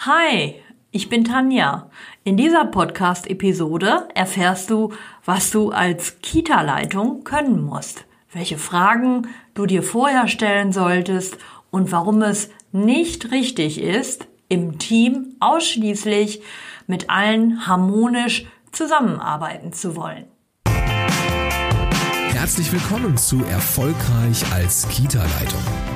[0.00, 0.56] Hi,
[0.90, 1.90] ich bin Tanja.
[2.22, 4.92] In dieser Podcast-Episode erfährst du,
[5.24, 11.38] was du als Kita-Leitung können musst, welche Fragen du dir vorher stellen solltest
[11.70, 16.42] und warum es nicht richtig ist, im Team ausschließlich
[16.86, 20.26] mit allen harmonisch zusammenarbeiten zu wollen.
[22.34, 25.95] Herzlich willkommen zu Erfolgreich als Kita-Leitung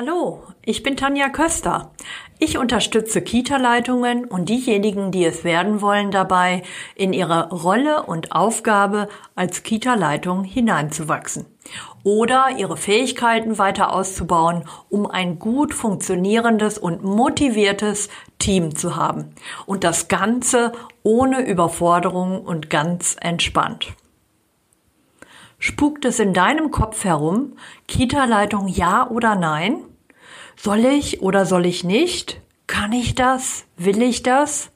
[0.00, 1.90] Hallo, ich bin Tanja Köster.
[2.38, 6.62] Ich unterstütze Kita-Leitungen und diejenigen, die es werden wollen, dabei,
[6.94, 11.46] in ihre Rolle und Aufgabe als Kita-Leitung hineinzuwachsen
[12.04, 19.34] oder ihre Fähigkeiten weiter auszubauen, um ein gut funktionierendes und motiviertes Team zu haben.
[19.66, 20.70] Und das Ganze
[21.02, 23.88] ohne Überforderung und ganz entspannt.
[25.58, 27.56] Spukt es in deinem Kopf herum?
[27.88, 29.82] Kita-Leitung ja oder nein?
[30.56, 32.40] Soll ich oder soll ich nicht?
[32.68, 33.66] Kann ich das?
[33.76, 34.70] Will ich das?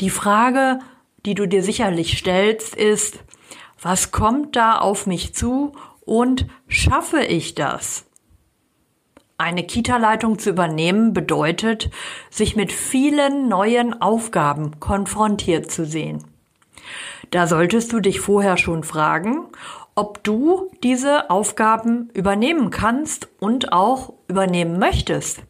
[0.00, 0.80] Die Frage,
[1.26, 3.18] die du dir sicherlich stellst, ist,
[3.80, 8.06] was kommt da auf mich zu und schaffe ich das?
[9.36, 11.90] Eine Kita-Leitung zu übernehmen bedeutet,
[12.30, 16.24] sich mit vielen neuen Aufgaben konfrontiert zu sehen.
[17.30, 19.46] Da solltest du dich vorher schon fragen,
[19.94, 25.42] ob du diese Aufgaben übernehmen kannst und auch übernehmen möchtest.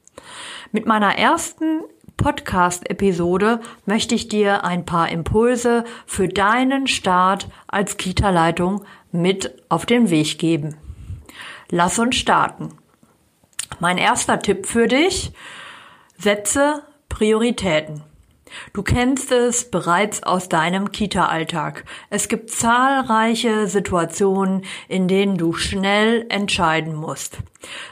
[0.72, 1.82] Mit meiner ersten
[2.16, 10.10] Podcast-Episode möchte ich dir ein paar Impulse für deinen Start als Kita-Leitung mit auf den
[10.10, 10.76] Weg geben.
[11.70, 12.70] Lass uns starten.
[13.78, 15.32] Mein erster Tipp für dich,
[16.16, 18.02] setze Prioritäten.
[18.72, 21.84] Du kennst es bereits aus deinem Kita-Alltag.
[22.10, 27.38] Es gibt zahlreiche Situationen, in denen du schnell entscheiden musst.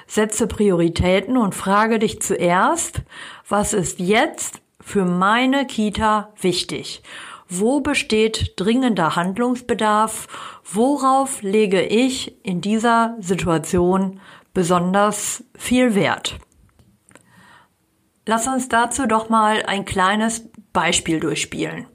[0.06, 3.02] Setze Prioritäten und frage dich zuerst,
[3.48, 7.02] was ist jetzt für meine Kita wichtig?
[7.48, 10.26] Wo besteht dringender Handlungsbedarf?
[10.64, 14.20] Worauf lege ich in dieser Situation
[14.52, 16.38] besonders viel Wert?
[18.28, 21.86] Lass uns dazu doch mal ein kleines Beispiel durchspielen.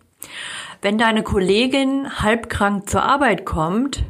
[0.82, 4.06] Wenn deine Kollegin halbkrank zur Arbeit kommt,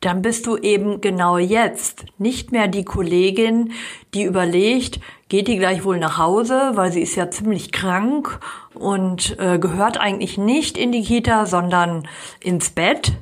[0.00, 3.72] dann bist du eben genau jetzt nicht mehr die Kollegin,
[4.12, 8.38] die überlegt, geht die gleich wohl nach Hause, weil sie ist ja ziemlich krank
[8.74, 12.06] und äh, gehört eigentlich nicht in die Kita, sondern
[12.40, 13.14] ins Bett.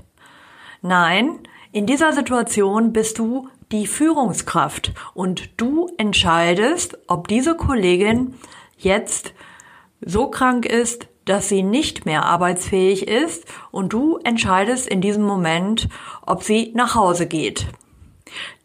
[0.81, 1.39] Nein,
[1.71, 8.35] in dieser Situation bist du die Führungskraft und du entscheidest, ob diese Kollegin
[8.77, 9.33] jetzt
[10.01, 15.89] so krank ist, dass sie nicht mehr arbeitsfähig ist und du entscheidest in diesem Moment,
[16.27, 17.67] ob sie nach Hause geht.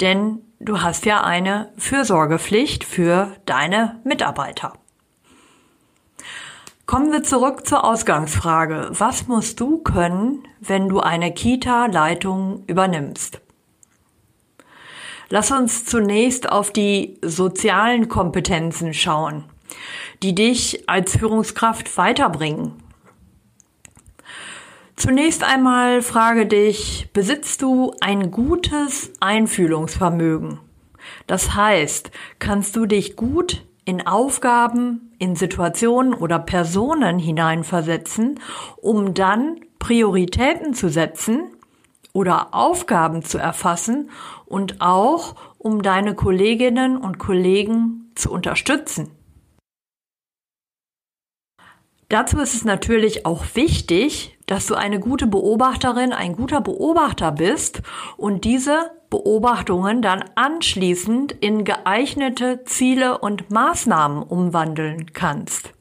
[0.02, 4.74] Denn du hast ja eine Fürsorgepflicht für deine Mitarbeiter.
[6.86, 8.90] Kommen wir zurück zur Ausgangsfrage.
[8.92, 13.42] Was musst du können, wenn du eine Kita-Leitung übernimmst?
[15.30, 19.44] Lass uns zunächst auf die sozialen Kompetenzen schauen,
[20.24, 22.74] die dich als Führungskraft weiterbringen.
[24.96, 30.60] Zunächst einmal frage dich, besitzt du ein gutes Einfühlungsvermögen?
[31.28, 32.10] Das heißt,
[32.40, 38.40] kannst du dich gut in Aufgaben, in Situationen oder Personen hineinversetzen,
[38.78, 41.52] um dann Prioritäten zu setzen
[42.12, 44.10] oder Aufgaben zu erfassen
[44.48, 49.12] und auch um deine Kolleginnen und Kollegen zu unterstützen.
[52.10, 57.82] Dazu ist es natürlich auch wichtig, dass du eine gute Beobachterin, ein guter Beobachter bist
[58.16, 65.74] und diese Beobachtungen dann anschließend in geeignete Ziele und Maßnahmen umwandeln kannst.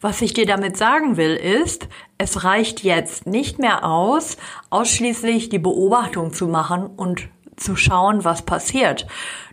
[0.00, 4.36] Was ich dir damit sagen will, ist, es reicht jetzt nicht mehr aus,
[4.68, 9.06] ausschließlich die Beobachtung zu machen und zu schauen, was passiert.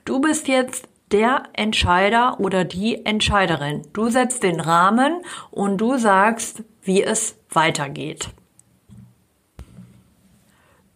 [0.06, 3.84] Du bist jetzt der Entscheider oder die Entscheiderin.
[3.94, 8.30] Du setzt den Rahmen und du sagst, wie es weitergeht.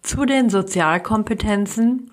[0.02, 2.12] Zu den Sozialkompetenzen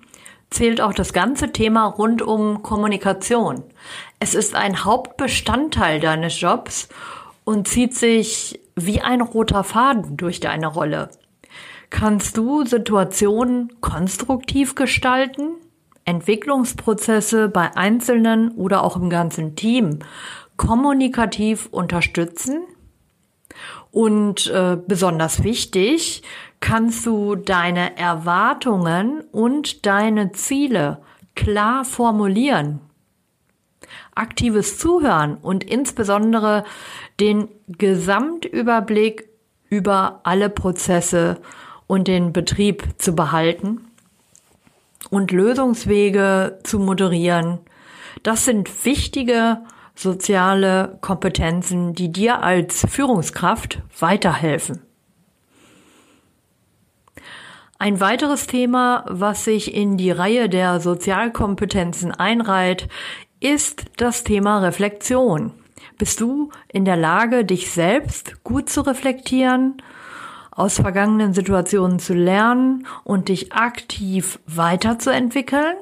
[0.49, 3.63] zählt auch das ganze Thema rund um Kommunikation.
[4.19, 6.89] Es ist ein Hauptbestandteil deines Jobs
[7.43, 11.09] und zieht sich wie ein roter Faden durch deine Rolle.
[11.93, 15.51] Kannst du Situationen konstruktiv gestalten,
[16.05, 19.99] Entwicklungsprozesse bei Einzelnen oder auch im ganzen Team
[20.57, 22.63] kommunikativ unterstützen
[23.91, 26.23] und äh, besonders wichtig,
[26.59, 30.97] kannst du deine Erwartungen und deine Ziele
[31.35, 32.79] klar formulieren.
[34.15, 36.63] Aktives Zuhören und insbesondere
[37.19, 39.29] den Gesamtüberblick
[39.69, 41.37] über alle Prozesse
[41.87, 43.81] und den Betrieb zu behalten
[45.09, 47.59] und Lösungswege zu moderieren.
[48.23, 49.59] Das sind wichtige
[49.95, 54.81] soziale Kompetenzen, die dir als Führungskraft weiterhelfen.
[57.79, 62.87] Ein weiteres Thema, was sich in die Reihe der Sozialkompetenzen einreiht,
[63.41, 65.51] ist das Thema Reflexion.
[65.97, 69.81] Bist du in der Lage, dich selbst gut zu reflektieren,
[70.55, 75.75] aus vergangenen Situationen zu lernen und dich aktiv weiterzuentwickeln?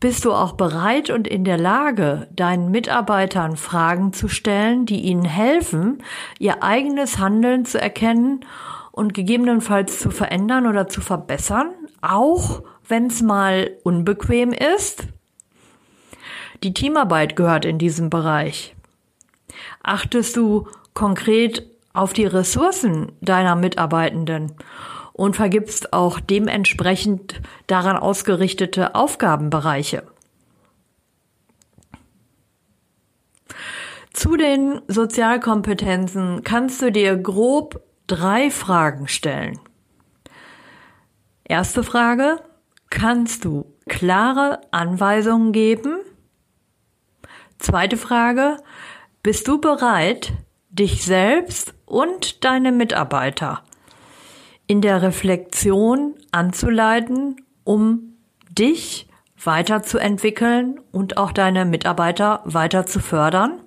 [0.00, 5.24] Bist du auch bereit und in der Lage, deinen Mitarbeitern Fragen zu stellen, die ihnen
[5.24, 6.02] helfen,
[6.38, 8.44] ihr eigenes Handeln zu erkennen
[8.90, 15.06] und gegebenenfalls zu verändern oder zu verbessern, auch wenn es mal unbequem ist?
[16.62, 18.74] Die Teamarbeit gehört in diesem Bereich.
[19.82, 24.52] Achtest du konkret auf die Ressourcen deiner Mitarbeitenden
[25.12, 30.04] und vergibst auch dementsprechend daran ausgerichtete Aufgabenbereiche.
[34.12, 39.58] Zu den Sozialkompetenzen kannst du dir grob drei Fragen stellen.
[41.44, 42.40] Erste Frage,
[42.90, 45.98] kannst du klare Anweisungen geben?
[47.58, 48.58] Zweite Frage,
[49.22, 50.32] bist du bereit,
[50.68, 53.62] dich selbst und deine Mitarbeiter
[54.66, 58.16] in der Reflexion anzuleiten, um
[58.50, 59.08] dich
[59.44, 63.60] weiterzuentwickeln und auch deine Mitarbeiter weiter zu fördern?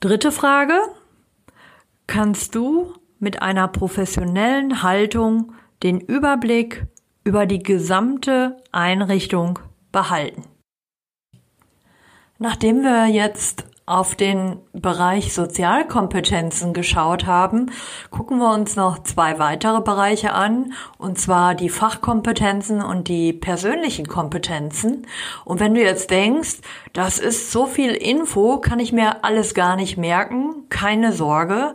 [0.00, 0.74] Dritte Frage.
[2.08, 5.52] Kannst du mit einer professionellen Haltung
[5.84, 6.86] den Überblick
[7.22, 9.60] über die gesamte Einrichtung
[9.92, 10.42] behalten?
[12.38, 17.72] Nachdem wir jetzt auf den Bereich Sozialkompetenzen geschaut haben,
[18.10, 24.06] gucken wir uns noch zwei weitere Bereiche an, und zwar die Fachkompetenzen und die persönlichen
[24.06, 25.08] Kompetenzen.
[25.44, 26.58] Und wenn du jetzt denkst,
[26.92, 31.74] das ist so viel Info, kann ich mir alles gar nicht merken, keine Sorge.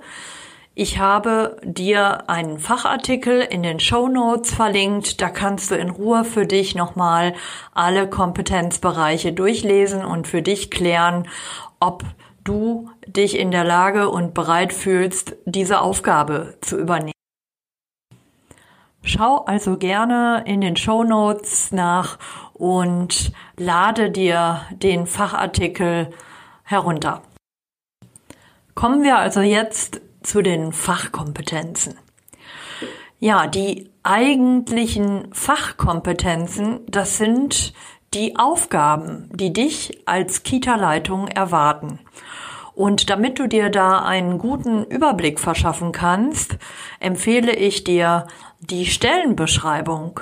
[0.77, 5.21] Ich habe dir einen Fachartikel in den Show Notes verlinkt.
[5.21, 7.33] Da kannst du in Ruhe für dich nochmal
[7.73, 11.29] alle Kompetenzbereiche durchlesen und für dich klären,
[11.85, 12.03] ob
[12.43, 17.11] du dich in der Lage und bereit fühlst, diese Aufgabe zu übernehmen.
[19.03, 22.17] Schau also gerne in den Show Notes nach
[22.53, 26.09] und lade dir den Fachartikel
[26.63, 27.21] herunter.
[28.73, 31.99] Kommen wir also jetzt zu den Fachkompetenzen.
[33.19, 37.73] Ja, die eigentlichen Fachkompetenzen, das sind
[38.15, 41.99] die Aufgaben, die dich als Kita-Leitung erwarten.
[42.73, 46.57] Und damit du dir da einen guten Überblick verschaffen kannst,
[46.99, 48.27] empfehle ich dir
[48.59, 50.19] die Stellenbeschreibung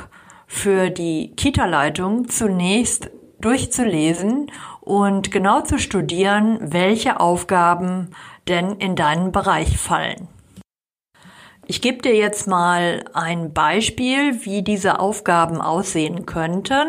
[0.47, 3.09] für die Kita-Leitung zunächst
[3.39, 8.09] durchzulesen und genau zu studieren, welche Aufgaben
[8.47, 10.27] denn in deinen Bereich fallen.
[11.65, 16.88] Ich gebe dir jetzt mal ein Beispiel, wie diese Aufgaben aussehen könnten.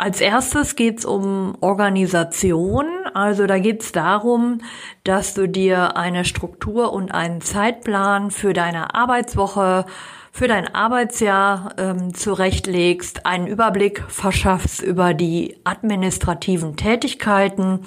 [0.00, 2.86] Als erstes geht es um Organisation.
[3.12, 4.62] Also da geht es darum,
[5.04, 9.84] dass du dir eine Struktur und einen Zeitplan für deine Arbeitswoche,
[10.32, 17.80] für dein Arbeitsjahr ähm, zurechtlegst, einen Überblick verschaffst über die administrativen Tätigkeiten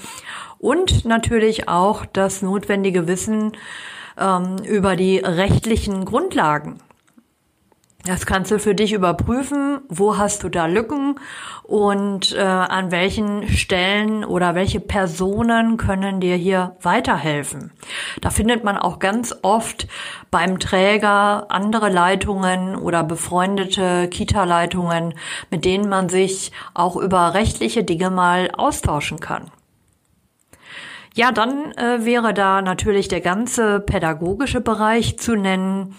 [0.59, 3.53] und natürlich auch das notwendige Wissen
[4.19, 6.79] ähm, über die rechtlichen Grundlagen.
[8.05, 11.15] Das kannst du für dich überprüfen, wo hast du da Lücken
[11.63, 17.71] und äh, an welchen Stellen oder welche Personen können dir hier weiterhelfen.
[18.19, 19.87] Da findet man auch ganz oft
[20.31, 25.13] beim Träger andere Leitungen oder befreundete Kita-Leitungen,
[25.49, 29.49] mit denen man sich auch über rechtliche Dinge mal austauschen kann.
[31.15, 35.95] Ja, dann äh, wäre da natürlich der ganze pädagogische Bereich zu nennen.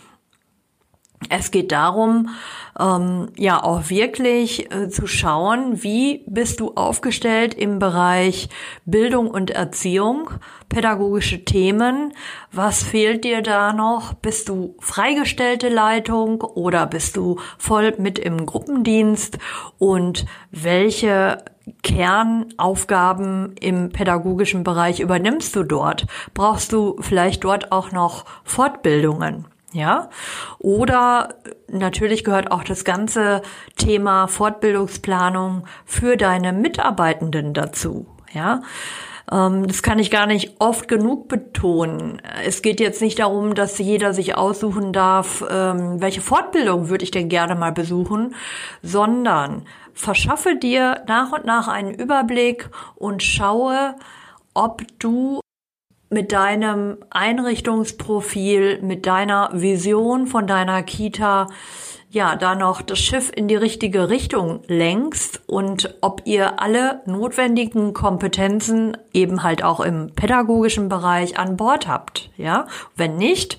[1.30, 2.30] Es geht darum,
[2.78, 8.48] ähm, ja auch wirklich äh, zu schauen, wie bist du aufgestellt im Bereich
[8.84, 10.30] Bildung und Erziehung,
[10.68, 12.12] pädagogische Themen,
[12.52, 14.14] was fehlt dir da noch?
[14.14, 19.38] Bist du freigestellte Leitung oder bist du voll mit im Gruppendienst
[19.78, 21.38] und welche
[21.82, 26.06] Kernaufgaben im pädagogischen Bereich übernimmst du dort?
[26.34, 29.46] Brauchst du vielleicht dort auch noch Fortbildungen?
[29.74, 30.08] Ja,
[30.60, 31.34] oder
[31.66, 33.42] natürlich gehört auch das ganze
[33.76, 38.06] Thema Fortbildungsplanung für deine Mitarbeitenden dazu.
[38.32, 38.62] Ja,
[39.32, 42.22] ähm, das kann ich gar nicht oft genug betonen.
[42.44, 47.10] Es geht jetzt nicht darum, dass jeder sich aussuchen darf, ähm, welche Fortbildung würde ich
[47.10, 48.36] denn gerne mal besuchen,
[48.80, 53.96] sondern verschaffe dir nach und nach einen Überblick und schaue,
[54.54, 55.40] ob du
[56.10, 61.48] mit deinem Einrichtungsprofil, mit deiner Vision von deiner Kita,
[62.14, 67.92] ja, da noch das Schiff in die richtige Richtung lenkst und ob ihr alle notwendigen
[67.92, 72.66] Kompetenzen eben halt auch im pädagogischen Bereich an Bord habt, ja?
[72.94, 73.58] Wenn nicht,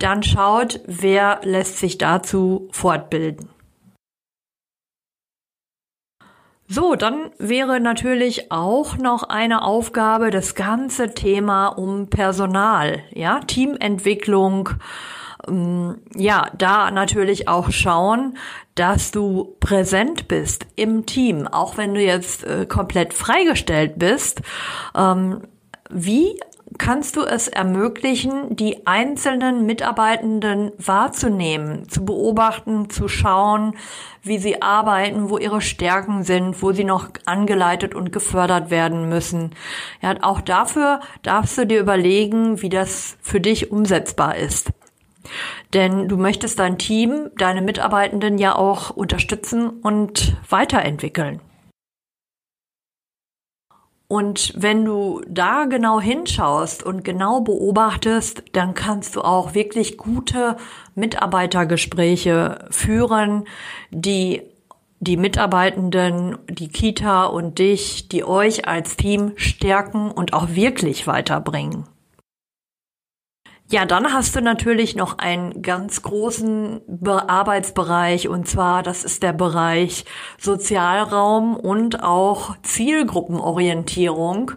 [0.00, 3.53] dann schaut, wer lässt sich dazu fortbilden.
[6.66, 14.70] So, dann wäre natürlich auch noch eine Aufgabe das ganze Thema um Personal, ja, Teamentwicklung,
[15.46, 18.38] ähm, ja, da natürlich auch schauen,
[18.74, 24.40] dass du präsent bist im Team, auch wenn du jetzt äh, komplett freigestellt bist.
[24.96, 25.42] Ähm,
[25.90, 26.40] wie
[26.78, 33.76] kannst du es ermöglichen, die einzelnen Mitarbeitenden wahrzunehmen, zu beobachten, zu schauen,
[34.22, 39.50] wie sie arbeiten, wo ihre Stärken sind, wo sie noch angeleitet und gefördert werden müssen.
[40.02, 44.70] Ja, auch dafür darfst du dir überlegen, wie das für dich umsetzbar ist.
[45.72, 51.40] Denn du möchtest dein Team, deine Mitarbeitenden ja auch unterstützen und weiterentwickeln.
[54.06, 60.56] Und wenn du da genau hinschaust und genau beobachtest, dann kannst du auch wirklich gute
[60.94, 63.44] Mitarbeitergespräche führen,
[63.90, 64.42] die
[65.00, 71.84] die Mitarbeitenden, die Kita und dich, die euch als Team stärken und auch wirklich weiterbringen.
[73.74, 79.24] Ja, dann hast du natürlich noch einen ganz großen Be Arbeitsbereich und zwar das ist
[79.24, 80.04] der Bereich
[80.38, 84.52] Sozialraum und auch Zielgruppenorientierung.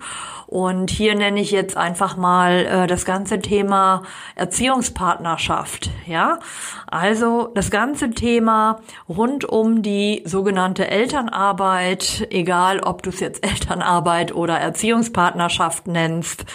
[0.48, 4.04] Und hier nenne ich jetzt einfach mal äh, das ganze Thema
[4.36, 5.90] Erziehungspartnerschaft.
[6.06, 6.40] Ja,
[6.88, 14.34] also das ganze Thema rund um die sogenannte Elternarbeit, egal ob du es jetzt Elternarbeit
[14.34, 16.46] oder Erziehungspartnerschaft nennst,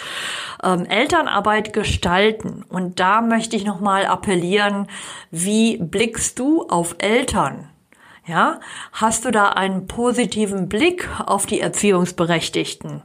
[0.63, 2.65] ähm, Elternarbeit gestalten.
[2.67, 4.87] Und da möchte ich nochmal appellieren,
[5.29, 7.69] wie blickst du auf Eltern?
[8.25, 8.61] Ja,
[8.93, 13.01] hast du da einen positiven Blick auf die Erziehungsberechtigten?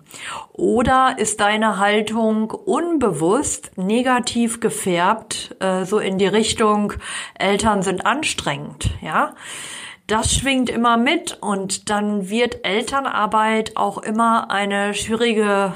[0.52, 6.92] Oder ist deine Haltung unbewusst negativ gefärbt, äh, so in die Richtung,
[7.34, 9.34] Eltern sind anstrengend, ja?
[10.06, 15.72] Das schwingt immer mit und dann wird Elternarbeit auch immer eine schwierige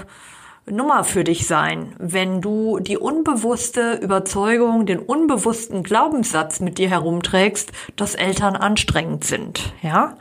[0.67, 7.73] Nummer für dich sein, wenn du die unbewusste Überzeugung, den unbewussten Glaubenssatz mit dir herumträgst,
[7.97, 10.17] dass Eltern anstrengend sind, ja?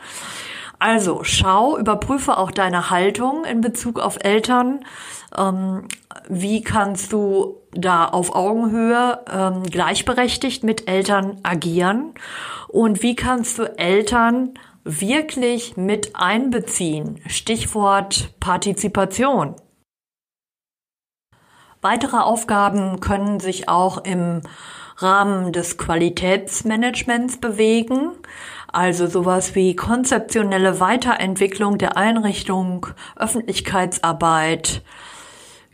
[0.80, 4.80] Also schau, überprüfe auch deine Haltung in Bezug auf Eltern.
[5.38, 5.84] Ähm,
[6.28, 12.16] wie kannst du da auf Augenhöhe ähm, gleichberechtigt mit Eltern agieren?
[12.68, 17.22] Und wie kannst du Eltern wirklich mit einbeziehen?
[17.28, 19.56] Stichwort Partizipation.
[21.82, 24.42] Weitere Aufgaben können sich auch im
[24.98, 28.12] Rahmen des Qualitätsmanagements bewegen,
[28.72, 32.86] also sowas wie konzeptionelle Weiterentwicklung der Einrichtung,
[33.16, 34.84] Öffentlichkeitsarbeit,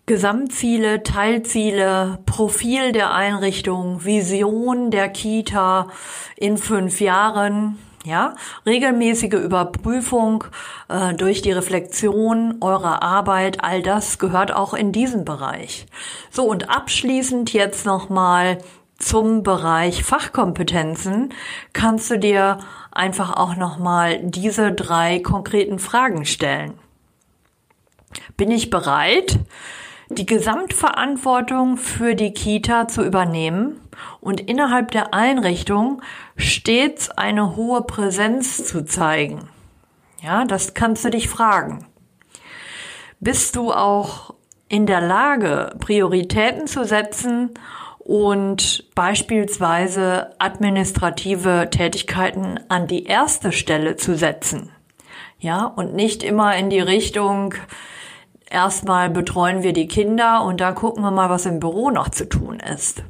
[0.05, 5.89] Gesamtziele, Teilziele, Profil der Einrichtung, Vision der Kita
[6.37, 8.35] in fünf Jahren, ja,
[8.65, 10.45] regelmäßige Überprüfung
[10.87, 15.85] äh, durch die Reflexion eurer Arbeit, all das gehört auch in diesen Bereich.
[16.31, 18.57] So und abschließend jetzt nochmal
[18.97, 21.33] zum Bereich Fachkompetenzen
[21.73, 22.57] kannst du dir
[22.91, 26.73] einfach auch nochmal diese drei konkreten Fragen stellen.
[28.37, 29.39] Bin ich bereit,
[30.09, 33.81] die Gesamtverantwortung für die Kita zu übernehmen
[34.19, 36.01] und innerhalb der Einrichtung
[36.35, 39.49] stets eine hohe Präsenz zu zeigen?
[40.21, 41.85] Ja, das kannst du dich fragen.
[43.19, 44.33] Bist du auch
[44.69, 47.51] in der Lage, Prioritäten zu setzen
[47.99, 54.71] und beispielsweise administrative Tätigkeiten an die erste Stelle zu setzen.
[55.39, 57.53] Ja, und nicht immer in die Richtung,
[58.49, 62.27] erstmal betreuen wir die Kinder und dann gucken wir mal, was im Büro noch zu
[62.27, 63.03] tun ist.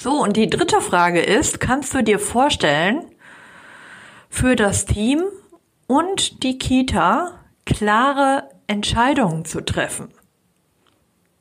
[0.00, 3.04] So, und die dritte Frage ist, kannst du dir vorstellen,
[4.30, 5.24] für das Team
[5.88, 10.14] und die Kita klare Entscheidungen zu treffen?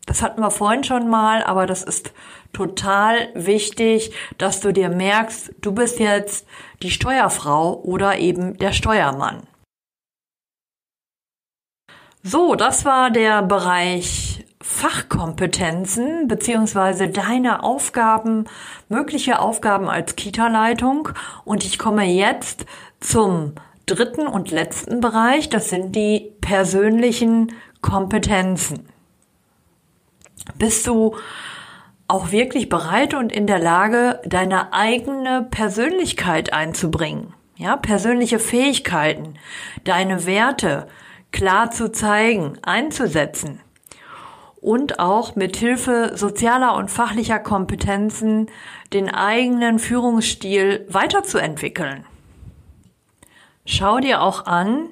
[0.08, 2.14] Das hatten wir vorhin schon mal, aber das ist
[2.52, 6.48] total wichtig, dass du dir merkst, du bist jetzt
[6.82, 9.46] die Steuerfrau oder eben der Steuermann.
[12.24, 14.27] So, das war der Bereich
[14.70, 18.46] Fachkompetenzen beziehungsweise deine Aufgaben,
[18.90, 21.10] mögliche Aufgaben als Kita-Leitung.
[21.46, 22.66] Und ich komme jetzt
[23.00, 23.54] zum
[23.86, 25.48] dritten und letzten Bereich.
[25.50, 28.90] Das sind die persönlichen Kompetenzen.
[30.60, 31.16] Bist du
[32.10, 37.34] auch wirklich bereit und in der Lage, deine eigene Persönlichkeit einzubringen?
[37.56, 39.36] Ja, persönliche Fähigkeiten,
[39.86, 40.88] deine Werte
[41.32, 43.62] klar zu zeigen, einzusetzen
[44.68, 48.48] und auch mit Hilfe sozialer und fachlicher Kompetenzen
[48.92, 52.04] den eigenen Führungsstil weiterzuentwickeln.
[53.66, 54.90] Schau dir auch an,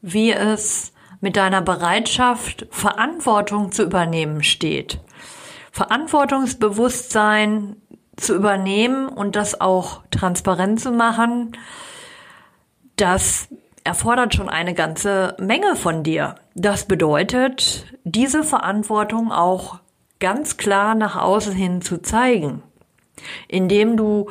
[0.00, 4.98] wie es mit deiner Bereitschaft, Verantwortung zu übernehmen steht.
[5.70, 7.76] Verantwortungsbewusstsein
[8.16, 11.56] zu übernehmen und das auch transparent zu machen,
[12.96, 13.46] das
[13.84, 16.36] erfordert schon eine ganze Menge von dir.
[16.54, 19.80] Das bedeutet, diese Verantwortung auch
[20.20, 22.62] ganz klar nach außen hin zu zeigen,
[23.48, 24.30] indem du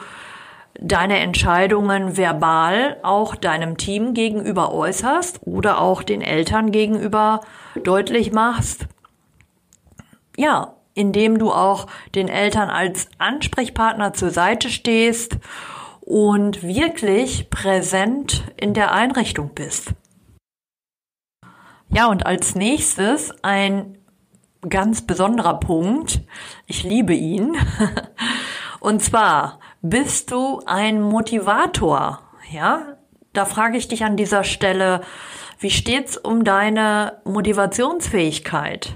[0.79, 7.41] deine Entscheidungen verbal auch deinem Team gegenüber äußerst oder auch den Eltern gegenüber
[7.75, 8.87] deutlich machst.
[10.37, 15.37] Ja, indem du auch den Eltern als Ansprechpartner zur Seite stehst
[16.01, 19.93] und wirklich präsent in der Einrichtung bist.
[21.89, 23.97] Ja, und als nächstes ein
[24.67, 26.21] ganz besonderer Punkt.
[26.67, 27.57] Ich liebe ihn.
[28.79, 32.21] Und zwar bist du ein Motivator?
[32.51, 32.97] Ja,
[33.33, 35.01] da frage ich dich an dieser Stelle,
[35.59, 38.95] wie steht's um deine Motivationsfähigkeit?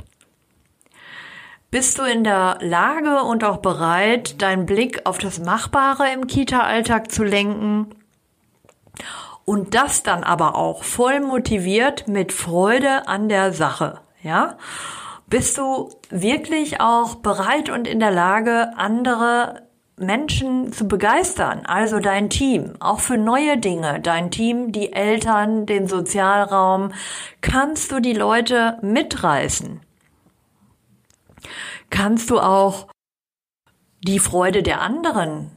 [1.75, 7.11] Bist du in der Lage und auch bereit, deinen Blick auf das Machbare im Kita-Alltag
[7.11, 7.89] zu lenken?
[9.43, 14.57] Und das dann aber auch voll motiviert mit Freude an der Sache, ja?
[15.27, 19.63] Bist du wirklich auch bereit und in der Lage, andere
[19.97, 25.89] Menschen zu begeistern, also dein Team, auch für neue Dinge, dein Team, die Eltern, den
[25.89, 26.93] Sozialraum,
[27.41, 29.84] kannst du die Leute mitreißen.
[31.89, 32.87] Kannst du auch
[34.01, 35.51] die Freude der anderen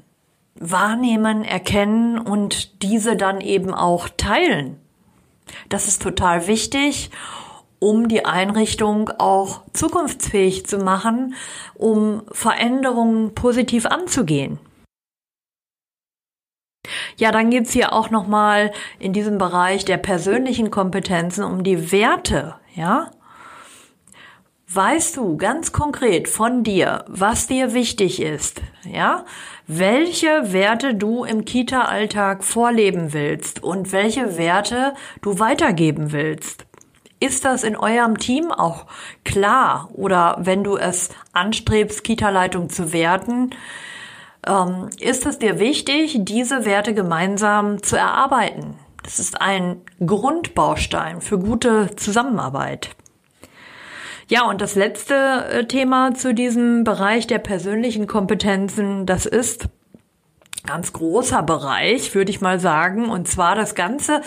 [0.55, 4.81] wahrnehmen, erkennen und diese dann eben auch teilen.
[5.69, 7.11] Das ist total wichtig
[7.81, 11.35] um die Einrichtung auch zukunftsfähig zu machen,
[11.75, 14.59] um Veränderungen positiv anzugehen.
[17.17, 22.55] Ja, dann geht's hier auch nochmal in diesem Bereich der persönlichen Kompetenzen um die Werte,
[22.75, 23.11] ja?
[24.71, 29.25] Weißt du ganz konkret von dir, was dir wichtig ist, ja?
[29.67, 36.67] Welche Werte du im Kita-Alltag vorleben willst und welche Werte du weitergeben willst?
[37.19, 38.85] Ist das in eurem Team auch
[39.25, 39.89] klar?
[39.95, 43.53] Oder wenn du es anstrebst, Kita-Leitung zu werten,
[44.47, 48.75] ähm, ist es dir wichtig, diese Werte gemeinsam zu erarbeiten?
[49.03, 52.91] Das ist ein Grundbaustein für gute Zusammenarbeit.
[54.31, 59.69] Ja, und das letzte äh, Thema zu diesem Bereich der persönlichen Kompetenzen, das ist
[60.67, 64.21] ganz großer Bereich, würde ich mal sagen, und zwar das ganze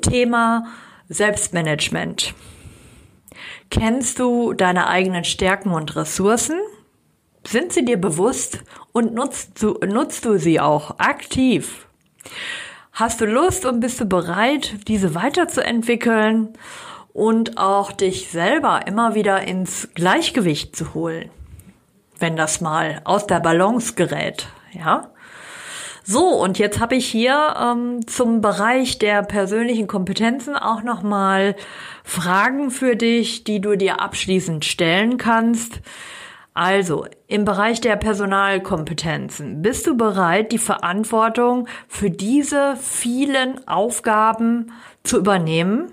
[0.00, 0.66] Thema
[1.08, 2.34] Selbstmanagement.
[3.68, 6.60] Kennst du deine eigenen Stärken und Ressourcen?
[7.44, 11.88] Sind sie dir bewusst und nutzt du, nutzt du sie auch aktiv?
[12.92, 16.50] Hast du Lust und bist du bereit, diese weiterzuentwickeln
[17.18, 21.30] und auch dich selber immer wieder ins Gleichgewicht zu holen?
[22.16, 25.10] Wenn das mal aus der Balance gerät, ja?
[26.04, 31.56] So, und jetzt habe ich hier ähm, zum Bereich der persönlichen Kompetenzen auch nochmal
[32.04, 35.80] Fragen für dich, die du dir abschließend stellen kannst.
[36.54, 45.18] Also, im Bereich der Personalkompetenzen, bist du bereit, die Verantwortung für diese vielen Aufgaben zu
[45.18, 45.92] übernehmen?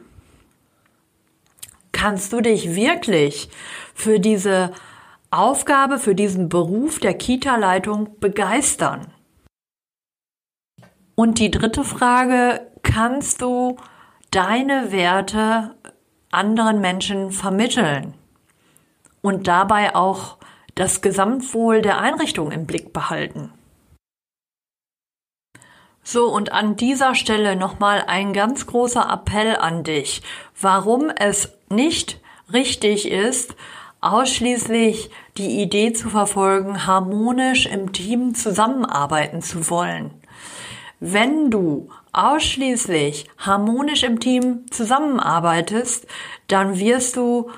[1.95, 3.49] Kannst du dich wirklich
[3.93, 4.73] für diese
[5.31, 9.13] Aufgabe für diesen Beruf der Kita-Leitung begeistern?
[11.15, 13.77] Und die dritte Frage, kannst du
[14.29, 15.73] deine Werte
[16.31, 18.13] anderen Menschen vermitteln
[19.21, 20.35] und dabei auch
[20.75, 23.53] das Gesamtwohl der Einrichtung im Blick behalten?
[26.07, 30.21] So, und an dieser Stelle nochmal ein ganz großer Appell an dich,
[30.59, 32.19] warum es nicht
[32.51, 33.55] richtig ist,
[34.01, 40.11] ausschließlich die Idee zu verfolgen, harmonisch im Team zusammenarbeiten zu wollen.
[40.99, 46.07] Wenn du ausschließlich harmonisch im Team zusammenarbeitest,
[46.47, 47.49] dann wirst du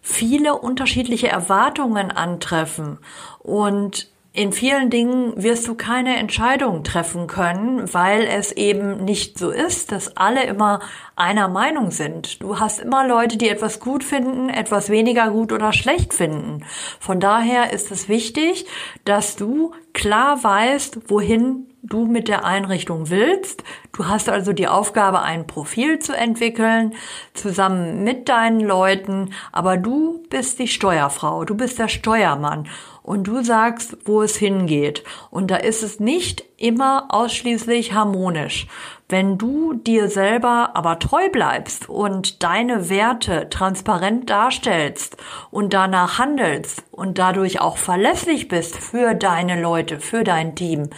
[0.00, 2.98] viele unterschiedliche Erwartungen antreffen
[3.38, 9.50] und in vielen Dingen wirst du keine Entscheidung treffen können, weil es eben nicht so
[9.50, 10.80] ist, dass alle immer
[11.16, 12.42] einer Meinung sind.
[12.42, 16.64] Du hast immer Leute, die etwas gut finden, etwas weniger gut oder schlecht finden.
[16.98, 18.64] Von daher ist es wichtig,
[19.04, 23.64] dass du klar weißt, wohin du mit der Einrichtung willst.
[23.92, 26.94] Du hast also die Aufgabe, ein Profil zu entwickeln,
[27.34, 32.68] zusammen mit deinen Leuten, aber du bist die Steuerfrau, du bist der Steuermann
[33.02, 35.02] und du sagst, wo es hingeht.
[35.30, 38.68] Und da ist es nicht immer ausschließlich harmonisch.
[39.12, 45.18] Wenn du dir selber aber treu bleibst und deine Werte transparent darstellst
[45.50, 50.88] und danach handelst und dadurch auch verlässlich bist für deine Leute, für dein Team,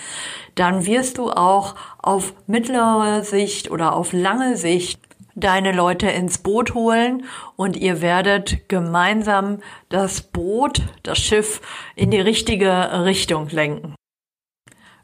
[0.55, 5.01] dann wirst du auch auf mittlere Sicht oder auf lange Sicht
[5.35, 7.25] deine Leute ins Boot holen
[7.57, 11.61] und ihr werdet gemeinsam das Boot, das Schiff
[11.97, 13.97] in die richtige Richtung lenken.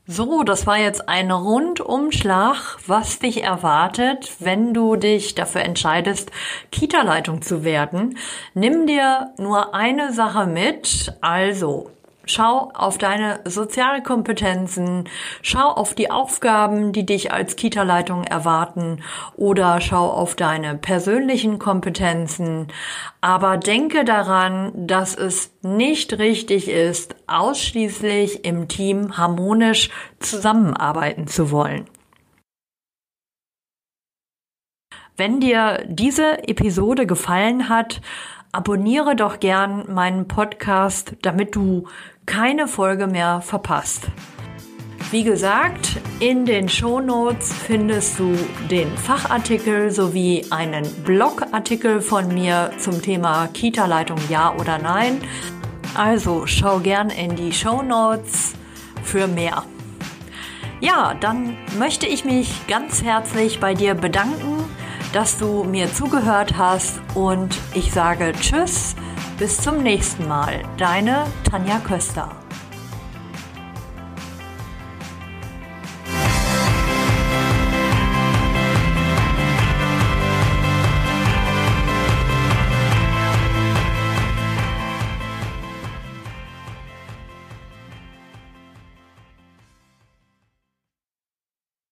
[0.07, 6.33] So, das war jetzt ein Rundumschlag, was dich erwartet, wenn du dich dafür entscheidest,
[6.73, 8.19] Kita-Leitung zu werden.
[8.55, 11.91] Nimm dir nur eine Sache mit, also
[12.27, 15.09] Schau auf deine Sozialkompetenzen,
[15.43, 19.03] schau auf die Aufgaben, die dich als Kita-Leitung erwarten
[19.37, 22.69] oder schau auf deine persönlichen Kompetenzen.
[23.21, 31.87] Aber denke daran, dass es nicht richtig ist, ausschließlich im Team harmonisch zusammenarbeiten zu wollen.
[35.17, 38.01] Wenn dir diese Episode gefallen hat,
[38.53, 41.87] abonniere doch gern meinen Podcast, damit du
[42.27, 44.09] keine Folge mehr verpasst.
[45.11, 48.37] Wie gesagt, in den Show Notes findest du
[48.71, 55.21] den Fachartikel sowie einen Blogartikel von mir zum Thema Kita-Leitung ja oder nein.
[55.97, 58.55] Also schau gern in die Show Notes
[59.03, 59.65] für mehr.
[60.81, 64.65] Ja, dann möchte ich mich ganz herzlich bei dir bedanken,
[65.13, 68.95] dass du mir zugehört hast und ich sage Tschüss
[69.39, 70.63] bis zum nächsten Mal.
[70.77, 72.31] Deine Tanja Köster.